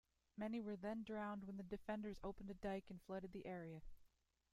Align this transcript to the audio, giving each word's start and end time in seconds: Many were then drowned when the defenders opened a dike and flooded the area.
Many 0.35 0.59
were 0.61 0.75
then 0.75 1.03
drowned 1.03 1.43
when 1.43 1.57
the 1.57 1.61
defenders 1.63 2.19
opened 2.23 2.49
a 2.49 2.55
dike 2.55 2.85
and 2.89 2.99
flooded 3.03 3.33
the 3.33 3.45
area. 3.45 3.83